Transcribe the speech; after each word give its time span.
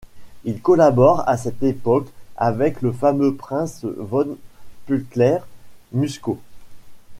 Il 0.45 0.63
collabore 0.63 1.29
à 1.29 1.37
cette 1.37 1.61
époque 1.61 2.07
avec 2.35 2.81
le 2.81 2.91
fameux 2.91 3.35
prince 3.35 3.85
von 3.85 4.35
Pückler-Muskau. 4.87 6.39